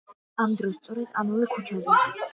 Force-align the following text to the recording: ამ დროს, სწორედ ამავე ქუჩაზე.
ამ 0.45 0.55
დროს, 0.61 0.79
სწორედ 0.81 1.15
ამავე 1.25 1.51
ქუჩაზე. 1.53 2.03